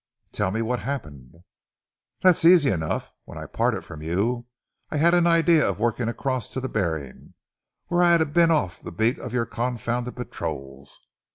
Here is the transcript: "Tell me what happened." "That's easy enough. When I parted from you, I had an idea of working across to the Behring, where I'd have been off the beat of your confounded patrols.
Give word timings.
"Tell 0.31 0.49
me 0.49 0.63
what 0.63 0.79
happened." 0.79 1.43
"That's 2.23 2.43
easy 2.43 2.71
enough. 2.71 3.11
When 3.25 3.37
I 3.37 3.45
parted 3.45 3.85
from 3.85 4.01
you, 4.01 4.47
I 4.89 4.97
had 4.97 5.13
an 5.13 5.27
idea 5.27 5.69
of 5.69 5.77
working 5.77 6.07
across 6.09 6.49
to 6.53 6.59
the 6.59 6.67
Behring, 6.67 7.35
where 7.85 8.01
I'd 8.01 8.19
have 8.19 8.33
been 8.33 8.49
off 8.49 8.81
the 8.81 8.91
beat 8.91 9.19
of 9.19 9.31
your 9.31 9.45
confounded 9.45 10.15
patrols. 10.15 11.01